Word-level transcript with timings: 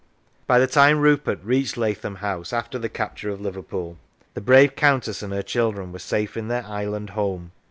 By 0.47 0.57
the 0.57 0.65
time 0.65 0.97
Rupert 0.99 1.37
reached 1.43 1.77
Lathom 1.77 2.15
House 2.15 2.51
after 2.51 2.79
the 2.79 2.89
capture 2.89 3.29
of 3.29 3.39
Liverpool, 3.39 3.97
the 4.33 4.41
brave 4.41 4.75
Countess 4.75 5.21
and 5.21 5.31
her 5.31 5.43
children 5.43 5.91
were 5.91 5.99
safe 5.99 6.35
in 6.35 6.47
their 6.47 6.65
island 6.65 7.11
home. 7.11 7.51